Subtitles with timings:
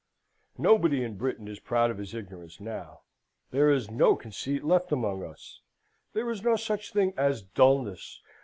[0.57, 3.01] Nobody in Britain is proud of his ignorance now.
[3.51, 5.61] There is no conceit left among us.
[6.13, 8.19] There is no such thing as dulness.